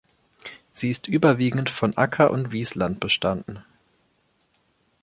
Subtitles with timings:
[0.73, 3.63] Sie ist überwiegend von Acker- und Wiesland bestanden.